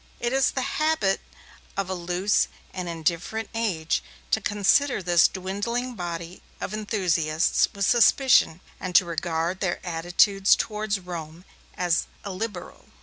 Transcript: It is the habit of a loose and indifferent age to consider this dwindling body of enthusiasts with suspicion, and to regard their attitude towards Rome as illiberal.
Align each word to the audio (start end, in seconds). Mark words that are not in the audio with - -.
It 0.19 0.33
is 0.33 0.49
the 0.49 0.63
habit 0.81 1.21
of 1.77 1.87
a 1.87 1.93
loose 1.93 2.47
and 2.73 2.89
indifferent 2.89 3.49
age 3.53 4.01
to 4.31 4.41
consider 4.41 5.03
this 5.03 5.27
dwindling 5.27 5.93
body 5.93 6.41
of 6.59 6.73
enthusiasts 6.73 7.67
with 7.71 7.85
suspicion, 7.85 8.61
and 8.79 8.95
to 8.95 9.05
regard 9.05 9.59
their 9.59 9.79
attitude 9.85 10.45
towards 10.47 10.99
Rome 10.99 11.45
as 11.77 12.07
illiberal. 12.25 12.85